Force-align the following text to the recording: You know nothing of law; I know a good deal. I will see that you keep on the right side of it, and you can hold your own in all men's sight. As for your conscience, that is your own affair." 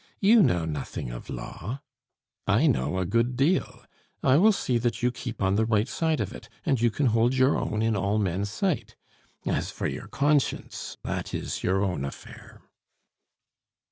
You 0.19 0.41
know 0.41 0.65
nothing 0.65 1.11
of 1.11 1.29
law; 1.29 1.81
I 2.47 2.65
know 2.65 2.97
a 2.97 3.05
good 3.05 3.37
deal. 3.37 3.85
I 4.23 4.35
will 4.37 4.51
see 4.51 4.79
that 4.79 5.03
you 5.03 5.11
keep 5.11 5.43
on 5.43 5.57
the 5.57 5.65
right 5.67 5.87
side 5.87 6.19
of 6.19 6.33
it, 6.33 6.49
and 6.65 6.81
you 6.81 6.89
can 6.89 7.05
hold 7.05 7.35
your 7.35 7.55
own 7.55 7.83
in 7.83 7.95
all 7.95 8.17
men's 8.17 8.49
sight. 8.49 8.95
As 9.45 9.69
for 9.69 9.85
your 9.85 10.07
conscience, 10.07 10.97
that 11.03 11.35
is 11.35 11.61
your 11.61 11.83
own 11.83 12.03
affair." 12.03 12.63